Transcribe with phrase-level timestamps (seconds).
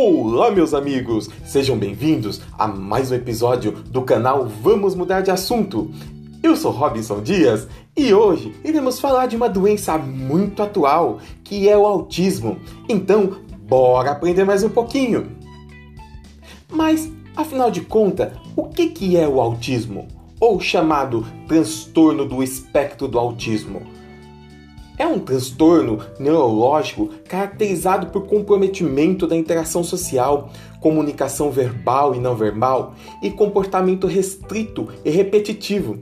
[0.00, 1.28] Olá, meus amigos!
[1.44, 5.90] Sejam bem-vindos a mais um episódio do canal Vamos Mudar de Assunto.
[6.40, 7.66] Eu sou Robinson Dias
[7.96, 12.60] e hoje iremos falar de uma doença muito atual que é o autismo.
[12.88, 13.38] Então,
[13.68, 15.32] bora aprender mais um pouquinho.
[16.70, 20.06] Mas, afinal de contas, o que, que é o autismo?
[20.38, 23.82] Ou chamado transtorno do espectro do autismo?
[24.98, 32.94] É um transtorno neurológico caracterizado por comprometimento da interação social, comunicação verbal e não verbal
[33.22, 36.00] e comportamento restrito e repetitivo.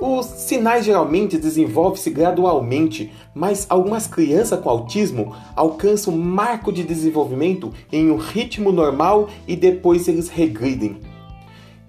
[0.00, 8.08] Os sinais geralmente desenvolvem-se gradualmente, mas algumas crianças com autismo alcançam marco de desenvolvimento em
[8.08, 11.00] um ritmo normal e depois eles regridem.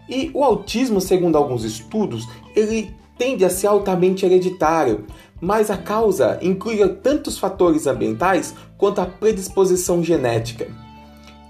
[0.09, 5.05] E o autismo, segundo alguns estudos, ele tende a ser altamente hereditário,
[5.41, 10.68] mas a causa inclui tantos fatores ambientais quanto a predisposição genética.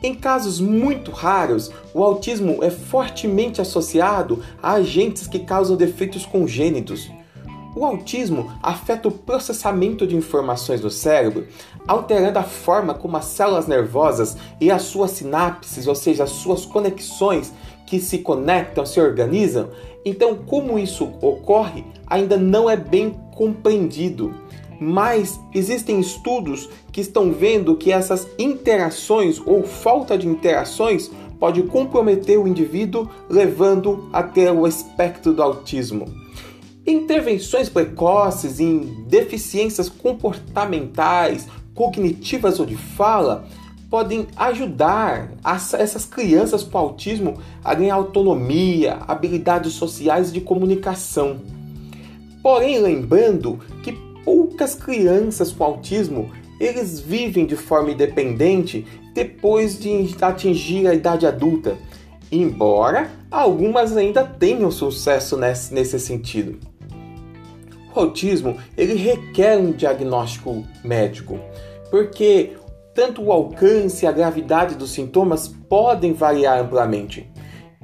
[0.02, 7.10] Em casos muito raros, o autismo é fortemente associado a agentes que causam defeitos congênitos.
[7.76, 11.48] O autismo afeta o processamento de informações no cérebro,
[11.86, 16.66] alterando a forma como as células nervosas e as suas sinapses, ou seja, as suas
[16.66, 17.54] conexões
[17.90, 19.70] que se conectam, se organizam.
[20.06, 24.34] Então, como isso ocorre, ainda não é bem compreendido.
[24.80, 32.38] Mas existem estudos que estão vendo que essas interações ou falta de interações pode comprometer
[32.38, 36.06] o indivíduo, levando até o espectro do autismo.
[36.86, 43.48] Intervenções precoces em deficiências comportamentais, cognitivas ou de fala
[43.90, 45.32] podem ajudar
[45.78, 51.40] essas crianças com autismo a ganhar autonomia, habilidades sociais de comunicação.
[52.44, 53.92] Porém, lembrando que
[54.24, 56.30] poucas crianças com autismo
[56.60, 61.78] eles vivem de forma independente depois de atingir a idade adulta,
[62.32, 66.60] embora algumas ainda tenham sucesso nesse, nesse sentido.
[67.96, 71.40] O autismo ele requer um diagnóstico médico,
[71.90, 72.52] porque
[73.00, 77.32] tanto o alcance e a gravidade dos sintomas podem variar amplamente.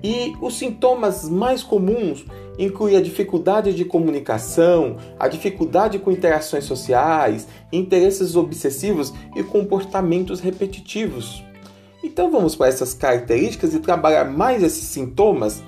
[0.03, 2.25] E os sintomas mais comuns
[2.59, 11.41] incluem a dificuldade de comunicação, a dificuldade com interações sociais, interesses obsessivos e comportamentos repetitivos.
[12.03, 15.63] Então vamos para essas características e trabalhar mais esses sintomas.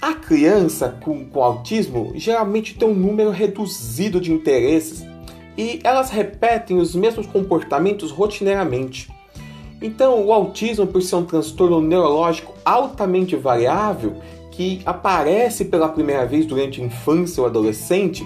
[0.00, 5.11] A criança com, com autismo geralmente tem um número reduzido de interesses
[5.56, 9.10] e elas repetem os mesmos comportamentos rotineiramente.
[9.80, 14.14] Então, o autismo, por ser um transtorno neurológico altamente variável,
[14.52, 18.24] que aparece pela primeira vez durante a infância ou adolescente,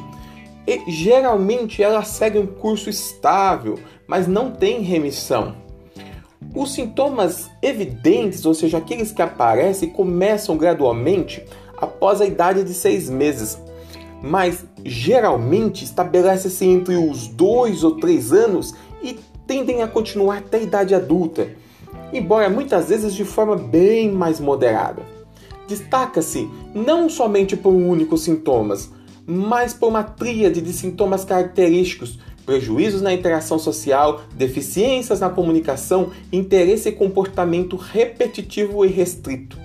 [0.67, 5.55] e geralmente ela segue um curso estável, mas não tem remissão.
[6.55, 11.43] Os sintomas evidentes, ou seja, aqueles que aparecem, começam gradualmente
[11.77, 13.59] após a idade de seis meses,
[14.27, 19.17] mas geralmente estabelece-se entre os dois ou três anos e
[19.47, 21.49] tendem a continuar até a idade adulta,
[22.13, 25.03] embora muitas vezes de forma bem mais moderada.
[25.69, 28.91] Destaca-se não somente por um único sintomas,
[29.25, 36.89] mas por uma tríade de sintomas característicos, prejuízos na interação social, deficiências na comunicação, interesse
[36.89, 39.59] e comportamento repetitivo e restrito.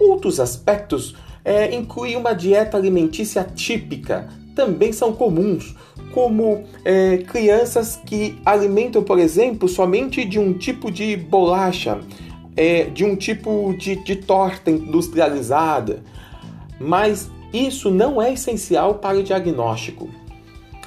[0.00, 1.14] Outros aspectos
[1.44, 5.74] é, incluem uma dieta alimentícia típica, também são comuns,
[6.12, 12.00] como é, crianças que alimentam, por exemplo, somente de um tipo de bolacha,
[12.56, 16.02] é, de um tipo de, de torta industrializada.
[16.80, 20.08] Mas isso não é essencial para o diagnóstico.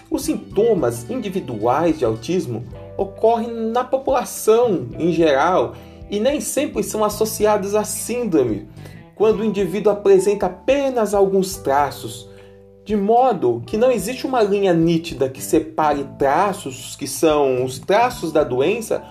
[0.09, 2.65] Os sintomas individuais de autismo
[2.97, 5.75] ocorrem na população em geral
[6.09, 8.67] e nem sempre são associados à síndrome,
[9.21, 12.27] quando o indivíduo apresenta apenas alguns traços,
[12.83, 18.31] de modo que não existe uma linha nítida que separe traços que são os traços
[18.31, 19.03] da doença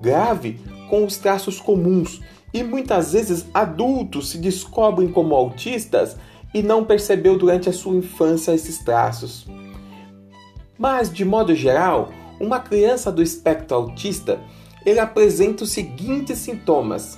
[0.00, 0.58] grave
[0.90, 2.20] com os traços comuns.
[2.52, 6.16] E muitas vezes adultos se descobrem como autistas
[6.52, 9.46] e não percebeu durante a sua infância esses traços.
[10.76, 14.40] Mas de modo geral, uma criança do espectro autista,
[14.84, 17.16] ele apresenta os seguintes sintomas: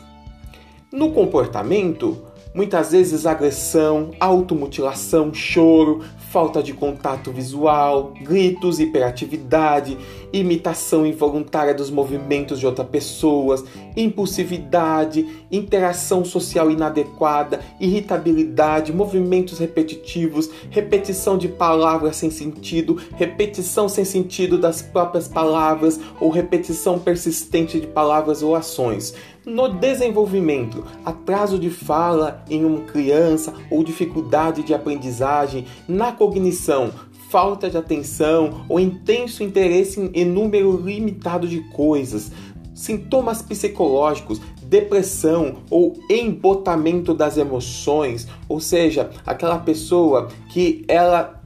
[0.92, 2.25] no comportamento,
[2.56, 9.98] muitas vezes agressão, automutilação, choro, falta de contato visual, gritos, hiperatividade,
[10.32, 13.62] imitação involuntária dos movimentos de outras pessoas,
[13.96, 24.58] impulsividade, interação social inadequada, irritabilidade, movimentos repetitivos, repetição de palavras sem sentido, repetição sem sentido
[24.58, 29.14] das próprias palavras ou repetição persistente de palavras ou ações.
[29.46, 36.90] No desenvolvimento, atraso de fala em uma criança ou dificuldade de aprendizagem, na cognição,
[37.30, 42.32] falta de atenção ou intenso interesse em número limitado de coisas,
[42.76, 51.40] sintomas psicológicos, depressão ou embotamento das emoções, ou seja, aquela pessoa que ela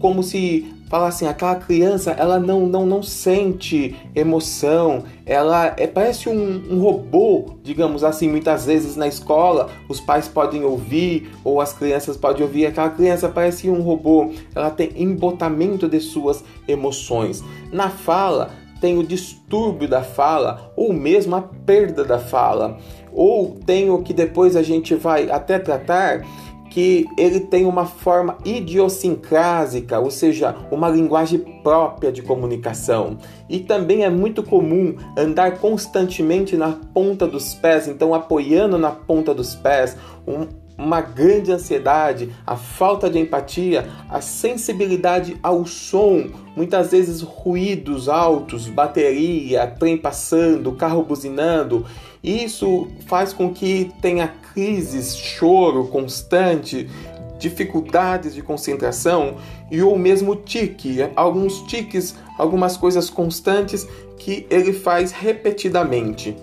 [0.00, 6.28] como se fala assim, aquela criança ela não não não sente emoção, ela é, parece
[6.28, 9.70] um, um, robô, digamos assim, muitas vezes na escola.
[9.88, 14.70] Os pais podem ouvir ou as crianças podem ouvir, aquela criança parece um robô, ela
[14.70, 17.44] tem embotamento de suas emoções.
[17.70, 18.50] Na fala
[18.80, 22.78] tem o distúrbio da fala ou mesmo a perda da fala,
[23.12, 26.22] ou tem o que depois a gente vai até tratar
[26.70, 33.18] que ele tem uma forma idiosincrásica, ou seja, uma linguagem própria de comunicação.
[33.48, 39.34] E também é muito comum andar constantemente na ponta dos pés, então apoiando na ponta
[39.34, 39.96] dos pés,
[40.26, 40.46] um,
[40.80, 48.66] uma grande ansiedade, a falta de empatia, a sensibilidade ao som, muitas vezes ruídos altos,
[48.66, 51.84] bateria, trem passando, carro buzinando.
[52.22, 56.88] Isso faz com que tenha crises, choro constante,
[57.38, 59.36] dificuldades de concentração
[59.70, 63.86] e ou mesmo tique, alguns tiques, algumas coisas constantes
[64.18, 66.36] que ele faz repetidamente.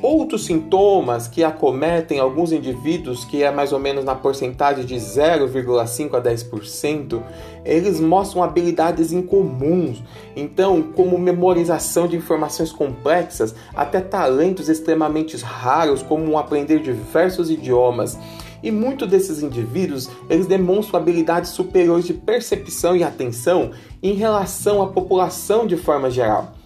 [0.00, 6.14] Outros sintomas que acometem alguns indivíduos, que é mais ou menos na porcentagem de 0,5
[6.14, 7.20] a 10%,
[7.64, 10.00] eles mostram habilidades incomuns.
[10.36, 18.16] Então, como memorização de informações complexas, até talentos extremamente raros, como aprender diversos idiomas.
[18.62, 24.86] E muitos desses indivíduos, eles demonstram habilidades superiores de percepção e atenção em relação à
[24.86, 26.57] população de forma geral.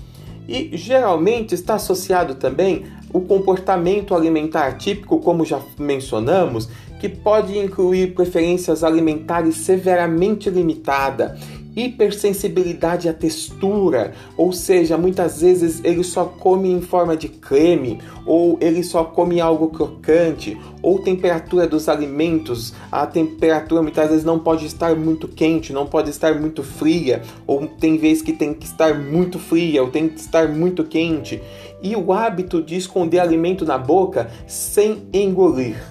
[0.49, 6.69] E geralmente está associado também o comportamento alimentar típico, como já mencionamos,
[7.01, 11.37] que pode incluir preferências alimentares severamente limitada,
[11.75, 18.59] hipersensibilidade à textura, ou seja, muitas vezes ele só come em forma de creme, ou
[18.61, 24.67] ele só come algo crocante, ou temperatura dos alimentos, a temperatura muitas vezes não pode
[24.67, 28.95] estar muito quente, não pode estar muito fria, ou tem vezes que tem que estar
[28.95, 31.43] muito fria, ou tem que estar muito quente,
[31.83, 35.83] e o hábito de esconder alimento na boca sem engolir.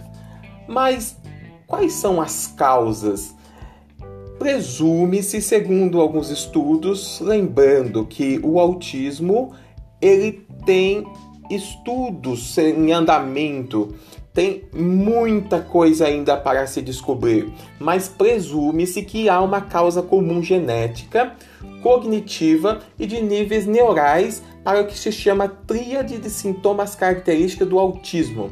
[0.67, 1.17] Mas
[1.67, 3.35] quais são as causas?
[4.41, 9.53] Presume-se, segundo alguns estudos, lembrando que o autismo
[10.01, 11.05] ele tem
[11.47, 13.93] estudos em andamento,
[14.33, 21.35] tem muita coisa ainda para se descobrir, mas presume-se que há uma causa comum genética,
[21.83, 27.77] cognitiva e de níveis neurais para o que se chama tríade de sintomas característicos do
[27.77, 28.49] autismo.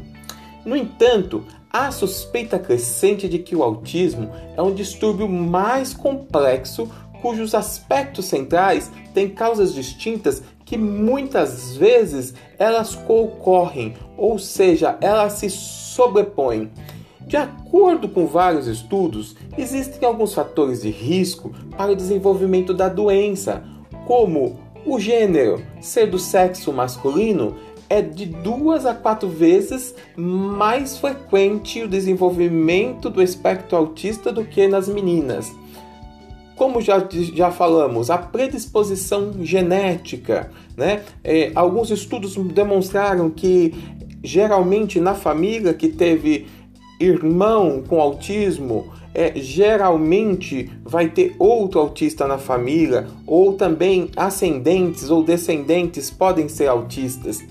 [0.64, 6.90] No entanto, há suspeita crescente de que o autismo é um distúrbio mais complexo
[7.22, 15.50] cujos aspectos centrais têm causas distintas que muitas vezes elas concorrem, ou seja, elas se
[15.50, 16.72] sobrepõem.
[17.22, 23.64] De acordo com vários estudos, existem alguns fatores de risco para o desenvolvimento da doença,
[24.06, 27.56] como o gênero ser do sexo masculino
[27.90, 34.68] é de duas a quatro vezes mais frequente o desenvolvimento do espectro autista do que
[34.68, 35.52] nas meninas.
[36.56, 37.04] Como já,
[37.34, 41.04] já falamos, a predisposição genética, né?
[41.24, 43.74] É, alguns estudos demonstraram que
[44.22, 46.48] geralmente na família que teve
[47.00, 55.24] irmão com autismo, é, geralmente vai ter outro autista na família, ou também ascendentes ou
[55.24, 57.42] descendentes podem ser autistas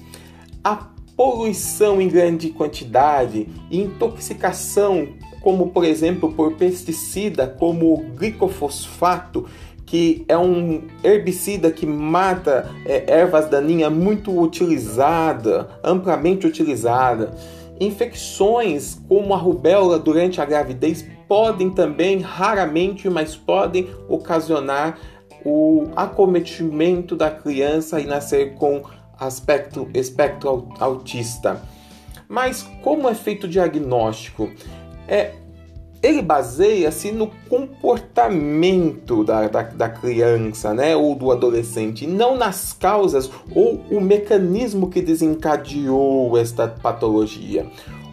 [0.62, 5.08] a poluição em grande quantidade e intoxicação,
[5.40, 9.46] como por exemplo por pesticida como o glicofosfato,
[9.84, 17.34] que é um herbicida que mata é, ervas daninhas muito utilizada, amplamente utilizada.
[17.80, 24.98] Infecções como a rubéola durante a gravidez podem também, raramente, mas podem ocasionar
[25.44, 28.82] o acometimento da criança e nascer com
[29.18, 31.62] aspecto espectro autista.
[32.28, 34.50] Mas como é feito o diagnóstico?
[35.06, 35.32] É
[36.02, 43.28] ele baseia-se no comportamento da, da, da, criança né, ou do adolescente, não nas causas
[43.52, 47.66] ou o mecanismo que desencadeou esta patologia.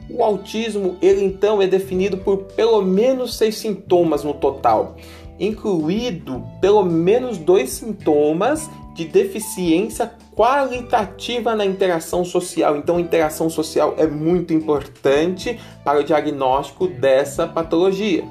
[0.09, 4.95] O autismo, ele então é definido por pelo menos seis sintomas no total,
[5.39, 12.75] incluído pelo menos dois sintomas de deficiência qualitativa na interação social.
[12.75, 18.23] Então, interação social é muito importante para o diagnóstico dessa patologia.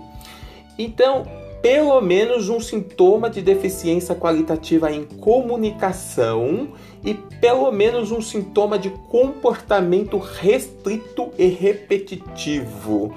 [0.79, 1.25] Então,
[1.63, 6.69] pelo menos um sintoma de deficiência qualitativa em comunicação
[7.03, 13.15] e pelo menos um sintoma de comportamento restrito e repetitivo.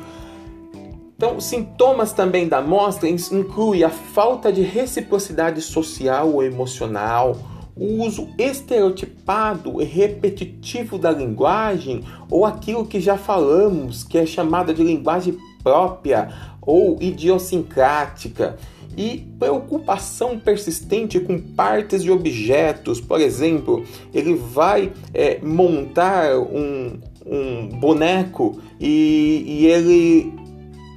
[1.17, 7.35] Então, sintomas também da amostra incluem a falta de reciprocidade social ou emocional,
[7.79, 14.73] o uso estereotipado e repetitivo da linguagem, ou aquilo que já falamos, que é chamada
[14.73, 16.29] de linguagem própria
[16.61, 18.57] ou idiosincrática,
[18.97, 22.99] e preocupação persistente com partes de objetos.
[22.99, 30.33] Por exemplo, ele vai é, montar um, um boneco e, e ele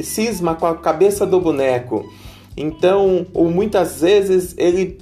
[0.03, 2.11] cisma com a cabeça do boneco.
[2.57, 4.99] Então, ou muitas vezes ele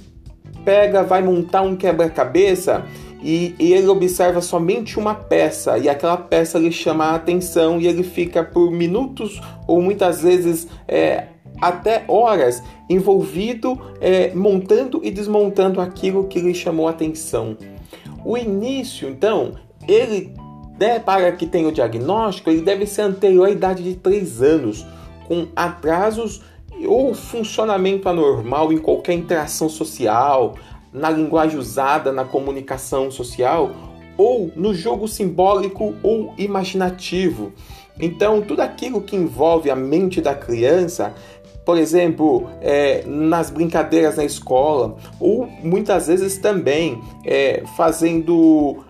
[0.69, 2.85] pega, vai montar um quebra-cabeça
[3.23, 7.87] e, e, ele observa somente uma peça e aquela peça lhe chama a atenção e
[7.87, 11.23] ele fica por minutos ou muitas vezes é,
[11.59, 17.57] até horas envolvido é, montando e desmontando aquilo que lhe chamou a atenção.
[18.23, 19.55] O início, então,
[19.87, 20.35] ele
[20.79, 24.85] né, para que tenha o diagnóstico, ele deve ser anterior à idade de 3 anos,
[25.27, 26.43] com atrasos
[26.87, 30.55] ou funcionamento anormal em qualquer interação social,
[30.91, 33.71] na linguagem usada na comunicação social
[34.17, 37.53] ou no jogo simbólico ou imaginativo.
[37.99, 41.13] Então, tudo aquilo que envolve a mente da criança,
[41.65, 48.83] por exemplo, é, nas brincadeiras na escola, ou muitas vezes também é, fazendo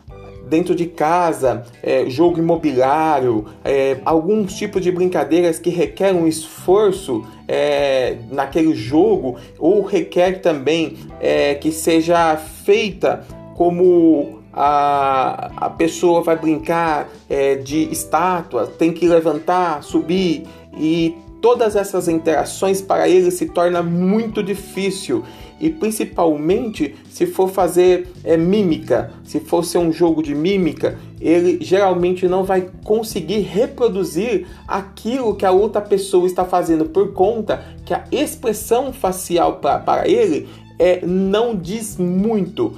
[0.50, 7.24] dentro de casa, é, jogo imobiliário, é, alguns tipos de brincadeiras que requerem um esforço
[7.48, 13.26] é, naquele jogo, ou requer também é, que seja feita
[13.56, 20.44] como a, a pessoa vai brincar é, de estátua, tem que levantar, subir
[20.78, 25.24] e todas essas interações para ele se torna muito difícil
[25.60, 31.58] e principalmente se for fazer é, mímica, se for ser um jogo de mímica, ele
[31.62, 37.94] geralmente não vai conseguir reproduzir aquilo que a outra pessoa está fazendo por conta que
[37.94, 42.78] a expressão facial pra, para ele é, não diz muito.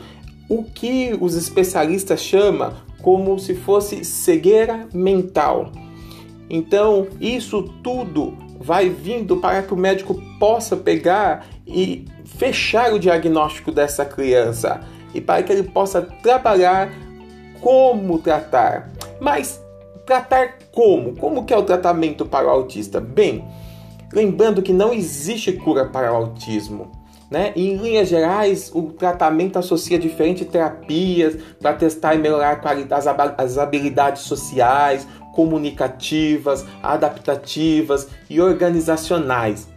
[0.50, 5.72] O que os especialistas chamam como se fosse cegueira mental.
[6.50, 13.72] Então, isso tudo vai vindo para que o médico possa pegar e fechar o diagnóstico
[13.72, 14.82] dessa criança
[15.14, 16.94] e para que ele possa trabalhar
[17.60, 18.90] como tratar.
[19.20, 19.60] Mas
[20.06, 21.16] tratar como?
[21.16, 23.00] Como que é o tratamento para o autista?
[23.00, 23.44] Bem,
[24.14, 26.92] lembrando que não existe cura para o autismo.
[27.32, 27.54] Né?
[27.56, 32.62] Em linhas gerais, o tratamento associa diferentes terapias para testar e melhorar
[33.38, 39.68] as habilidades sociais, comunicativas, adaptativas e organizacionais.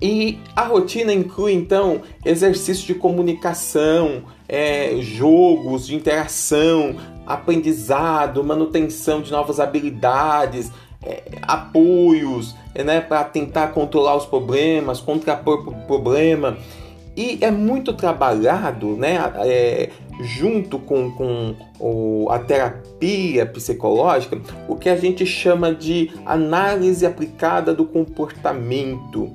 [0.00, 9.30] E a rotina inclui então exercícios de comunicação, é, jogos de interação, aprendizado, manutenção de
[9.30, 10.72] novas habilidades,
[11.04, 16.58] é, apoios né, para tentar controlar os problemas, contrapor o problema.
[17.16, 19.90] E é muito trabalhado né, é,
[20.20, 27.74] junto com, com o, a terapia psicológica o que a gente chama de análise aplicada
[27.74, 29.30] do comportamento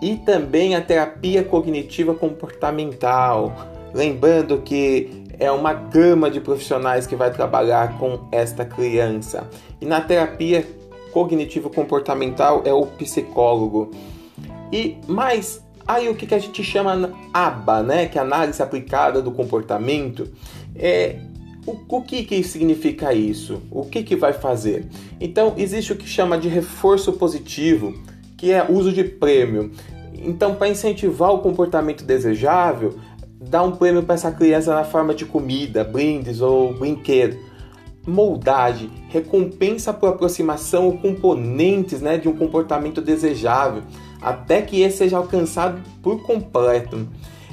[0.00, 3.52] e também a terapia cognitiva comportamental.
[3.92, 9.48] Lembrando que é uma gama de profissionais que vai trabalhar com esta criança.
[9.80, 10.66] E na terapia
[11.12, 13.90] cognitivo comportamental é o psicólogo.
[14.72, 19.22] E mais aí o que, que a gente chama ABA, né, que é análise aplicada
[19.22, 20.30] do comportamento,
[20.76, 21.16] é
[21.66, 23.62] o, o que, que significa isso?
[23.70, 24.86] O que, que vai fazer?
[25.18, 27.94] Então existe o que chama de reforço positivo,
[28.36, 29.70] que é uso de prêmio.
[30.12, 32.98] Então, para incentivar o comportamento desejável,
[33.40, 37.38] dá um prêmio para essa criança na forma de comida, brindes ou brinquedo.
[38.06, 43.82] Moldagem, recompensa por aproximação ou componentes né, de um comportamento desejável,
[44.20, 47.08] até que esse seja alcançado por completo.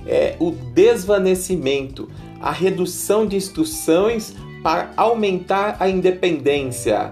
[0.07, 7.12] É, o desvanecimento, a redução de instruções para aumentar a independência,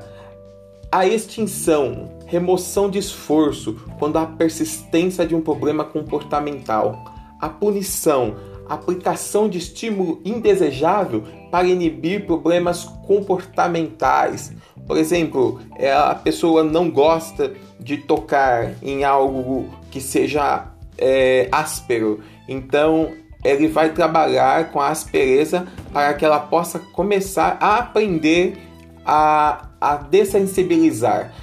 [0.91, 7.03] a extinção, remoção de esforço quando há persistência de um problema comportamental,
[7.39, 8.35] a punição,
[8.73, 14.53] aplicação de estímulo indesejável para inibir problemas comportamentais.
[14.87, 22.21] Por exemplo, é, a pessoa não gosta de tocar em algo que seja é, áspero,
[22.47, 23.11] então
[23.43, 28.57] ele vai trabalhar com a aspereza para que ela possa começar a aprender
[29.05, 31.33] a, a dessensibilizar,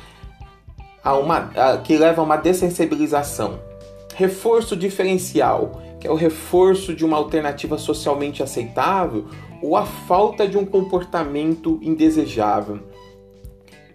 [1.04, 3.69] a uma, a, que leva a uma dessensibilização.
[4.20, 9.24] Reforço diferencial, que é o reforço de uma alternativa socialmente aceitável
[9.62, 12.80] ou a falta de um comportamento indesejável.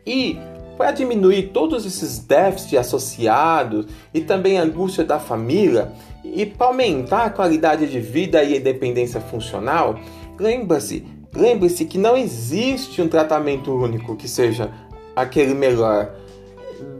[0.04, 0.36] E
[0.80, 5.92] para diminuir todos esses déficits associados e também a angústia da família
[6.24, 10.00] e para aumentar a qualidade de vida e a independência funcional,
[10.40, 11.06] lembre-se,
[11.36, 14.72] lembre-se que não existe um tratamento único que seja
[15.16, 16.16] aquele melhor.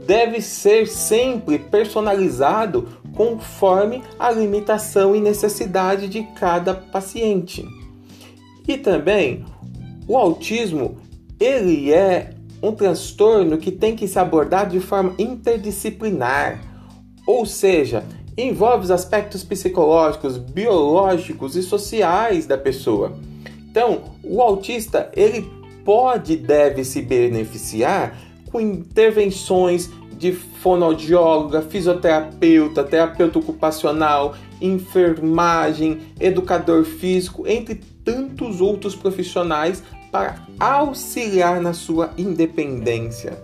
[0.06, 7.66] Deve ser sempre personalizado conforme a limitação e necessidade de cada paciente.
[8.68, 9.44] E também
[10.06, 10.98] o autismo
[11.40, 12.30] ele é
[12.62, 16.62] um transtorno que tem que se abordar de forma interdisciplinar,
[17.26, 18.04] ou seja,
[18.36, 23.18] envolve os aspectos psicológicos, biológicos e sociais da pessoa.
[23.70, 25.50] Então, o autista ele
[25.84, 28.18] pode e deve se beneficiar
[28.50, 40.46] com intervenções de fonoaudióloga, fisioterapeuta, terapeuta ocupacional, enfermagem, educador físico, entre tantos outros profissionais para
[40.58, 43.40] auxiliar na sua independência.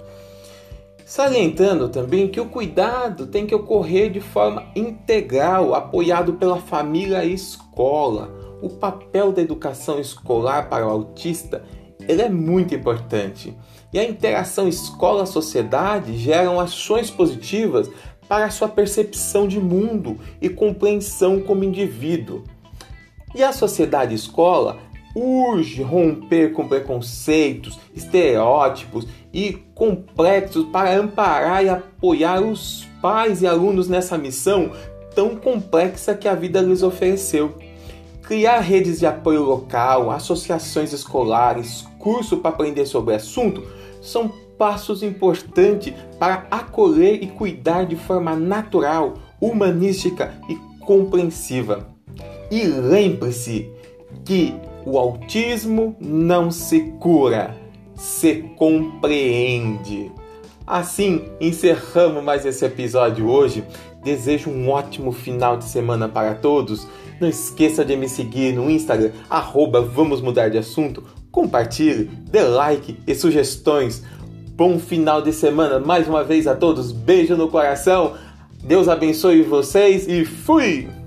[1.05, 7.35] Salientando também que o cuidado tem que ocorrer de forma integral, apoiado pela família e
[7.35, 8.31] escola.
[8.63, 11.63] O papel da educação escolar para o autista
[12.09, 13.57] ele é muito importante.
[13.93, 17.91] E a interação escola-sociedade geram ações positivas
[18.27, 22.45] para a sua percepção de mundo e compreensão como indivíduo.
[23.35, 24.79] E a sociedade escola
[25.15, 33.89] urge romper com preconceitos, estereótipos e complexos para amparar e apoiar os pais e alunos
[33.89, 34.73] nessa missão
[35.15, 37.55] tão complexa que a vida lhes ofereceu.
[38.23, 43.63] Criar redes de apoio local, associações escolares, curso para aprender sobre o assunto
[44.03, 51.89] são passos importantes para acolher e cuidar de forma natural, humanística e compreensiva.
[52.51, 53.71] E lembre-se
[54.25, 57.57] que o autismo não se cura,
[57.95, 60.13] se compreende.
[60.67, 63.65] Assim, encerramos mais esse episódio hoje.
[64.05, 66.87] Desejo um ótimo final de semana para todos.
[67.21, 71.05] Não esqueça de me seguir no Instagram, arroba Vamos Mudar de Assunto.
[71.33, 74.03] Compartilhe, dê like e sugestões.
[74.55, 76.93] Bom final de semana mais uma vez a todos.
[76.93, 78.13] Beijo no coração.
[78.63, 81.02] Deus abençoe vocês e fui!